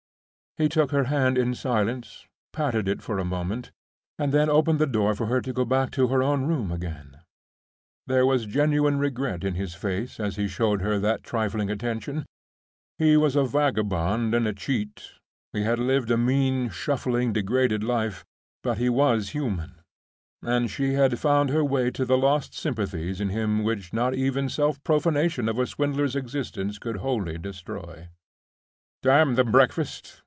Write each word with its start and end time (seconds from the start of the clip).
He 0.57 0.67
took 0.67 0.91
her 0.91 1.05
hand 1.05 1.37
in 1.37 1.55
silence, 1.55 2.25
patted 2.51 2.89
it 2.89 3.01
for 3.01 3.17
a 3.17 3.23
moment, 3.23 3.71
and 4.19 4.33
then 4.33 4.49
opened 4.49 4.79
the 4.79 4.85
door 4.85 5.15
for 5.15 5.27
her 5.27 5.39
to 5.39 5.53
go 5.53 5.63
back 5.63 5.91
to 5.91 6.09
her 6.09 6.21
own 6.21 6.43
room 6.43 6.73
again. 6.73 7.21
There 8.05 8.25
was 8.25 8.45
genuine 8.45 8.99
regret 8.99 9.45
in 9.45 9.55
his 9.55 9.75
face 9.75 10.19
as 10.19 10.35
he 10.35 10.49
showed 10.49 10.81
her 10.81 10.99
that 10.99 11.23
trifling 11.23 11.69
attention. 11.69 12.25
He 12.99 13.15
was 13.15 13.37
a 13.37 13.45
vagabond 13.45 14.35
and 14.35 14.45
a 14.45 14.51
cheat; 14.51 15.13
he 15.53 15.61
had 15.63 15.79
lived 15.79 16.11
a 16.11 16.17
mean, 16.17 16.69
shuffling, 16.69 17.31
degraded 17.31 17.81
life, 17.81 18.25
but 18.61 18.77
he 18.77 18.89
was 18.89 19.29
human; 19.29 19.79
and 20.41 20.69
she 20.69 20.95
had 20.95 21.17
found 21.17 21.47
her 21.49 21.63
way 21.63 21.91
to 21.91 22.03
the 22.03 22.17
lost 22.17 22.53
sympathies 22.53 23.21
in 23.21 23.29
him 23.29 23.63
which 23.63 23.93
not 23.93 24.13
even 24.15 24.45
the 24.47 24.51
self 24.51 24.83
profanation 24.83 25.47
of 25.47 25.57
a 25.57 25.65
swindler's 25.65 26.17
existence 26.17 26.77
could 26.77 26.97
wholly 26.97 27.37
destroy. 27.37 28.09
"Damn 29.01 29.35
the 29.35 29.45
breakfast!" 29.45 30.17